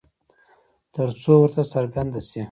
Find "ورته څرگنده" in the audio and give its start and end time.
1.41-2.21